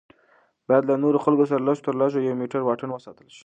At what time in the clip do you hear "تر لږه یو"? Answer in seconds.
1.85-2.39